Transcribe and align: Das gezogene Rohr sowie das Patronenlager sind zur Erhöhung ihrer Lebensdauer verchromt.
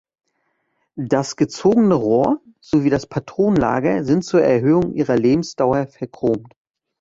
Das 0.95 1.35
gezogene 1.35 1.93
Rohr 1.93 2.41
sowie 2.59 2.89
das 2.89 3.05
Patronenlager 3.05 4.03
sind 4.03 4.25
zur 4.25 4.41
Erhöhung 4.41 4.95
ihrer 4.95 5.15
Lebensdauer 5.15 5.85
verchromt. 5.85 6.55